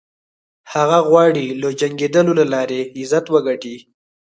هغه 0.73 0.99
غواړي 1.09 1.45
له 1.61 1.69
جنګېدلو 1.79 2.31
له 2.39 2.45
لارې 2.53 2.81
عزت 2.97 3.25
وګټي. 3.29 3.75